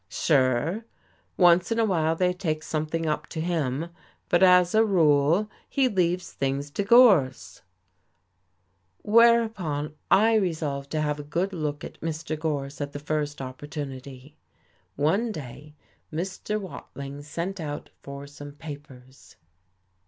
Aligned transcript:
"Sure. 0.09 0.83
Once 1.37 1.71
in 1.71 1.77
a 1.77 1.85
while 1.85 2.15
they 2.15 2.33
take 2.33 2.63
something 2.63 3.05
up 3.05 3.27
to 3.27 3.39
him, 3.39 3.89
but 4.29 4.41
as 4.41 4.73
a 4.73 4.83
rule 4.83 5.47
he 5.69 5.87
leaves 5.87 6.31
things 6.33 6.71
to 6.71 6.83
Gorse." 6.83 7.61
Whereupon 9.03 9.93
I 10.09 10.33
resolved 10.37 10.89
to 10.93 11.01
have 11.01 11.19
a 11.19 11.23
good 11.23 11.53
look 11.53 11.83
at 11.83 12.01
Mr. 12.01 12.35
Gorse 12.35 12.81
at 12.81 12.93
the 12.93 12.97
first 12.99 13.43
opportunity. 13.43 14.35
One 14.95 15.31
day 15.31 15.75
Mr. 16.11 16.59
Watling 16.59 17.21
sent 17.21 17.59
out 17.59 17.91
for 18.01 18.25
some 18.25 18.53
papers. 18.53 19.35